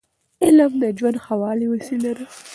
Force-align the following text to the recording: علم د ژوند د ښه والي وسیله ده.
علم 0.43 0.71
د 0.81 0.83
ژوند 0.97 1.17
د 1.19 1.21
ښه 1.25 1.35
والي 1.41 1.67
وسیله 1.73 2.11
ده. 2.17 2.25